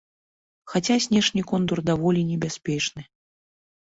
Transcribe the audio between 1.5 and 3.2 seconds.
контур даволі небяспечны.